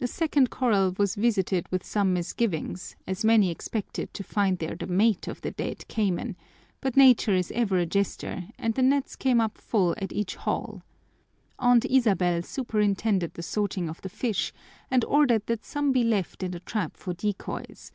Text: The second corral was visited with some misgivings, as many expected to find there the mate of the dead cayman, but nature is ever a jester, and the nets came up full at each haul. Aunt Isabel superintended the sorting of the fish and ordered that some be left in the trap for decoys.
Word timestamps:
The 0.00 0.08
second 0.08 0.50
corral 0.50 0.96
was 0.98 1.14
visited 1.14 1.68
with 1.70 1.84
some 1.86 2.12
misgivings, 2.12 2.96
as 3.06 3.24
many 3.24 3.50
expected 3.52 4.12
to 4.14 4.24
find 4.24 4.58
there 4.58 4.74
the 4.74 4.88
mate 4.88 5.28
of 5.28 5.42
the 5.42 5.52
dead 5.52 5.86
cayman, 5.86 6.34
but 6.80 6.96
nature 6.96 7.34
is 7.36 7.52
ever 7.52 7.78
a 7.78 7.86
jester, 7.86 8.48
and 8.58 8.74
the 8.74 8.82
nets 8.82 9.14
came 9.14 9.40
up 9.40 9.56
full 9.56 9.94
at 9.98 10.12
each 10.12 10.34
haul. 10.34 10.82
Aunt 11.60 11.84
Isabel 11.84 12.42
superintended 12.42 13.34
the 13.34 13.44
sorting 13.44 13.88
of 13.88 14.00
the 14.02 14.08
fish 14.08 14.52
and 14.90 15.04
ordered 15.04 15.46
that 15.46 15.64
some 15.64 15.92
be 15.92 16.02
left 16.02 16.42
in 16.42 16.50
the 16.50 16.58
trap 16.58 16.96
for 16.96 17.14
decoys. 17.14 17.92